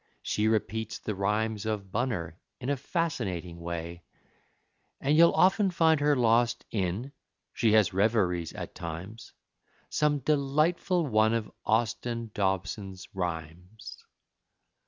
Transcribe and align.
She 0.23 0.47
repeats 0.47 0.97
the 0.97 1.13
rhymes 1.13 1.67
of 1.67 1.91
Bunner 1.91 2.39
In 2.59 2.71
a 2.71 2.75
fascinating 2.75 3.59
way, 3.59 4.01
And 4.99 5.15
you'll 5.15 5.31
often 5.35 5.69
find 5.69 5.99
her 5.99 6.15
lost 6.15 6.65
in 6.71 7.11
She 7.53 7.73
has 7.73 7.93
reveries 7.93 8.51
at 8.53 8.73
times 8.73 9.33
Some 9.91 10.17
delightful 10.17 11.05
one 11.05 11.35
of 11.35 11.51
Austin 11.67 12.31
Dobson's 12.33 13.09
rhymes. 13.13 14.03